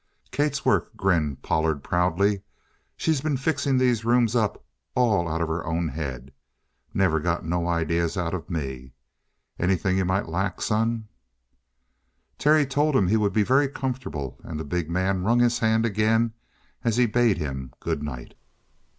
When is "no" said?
7.45-7.67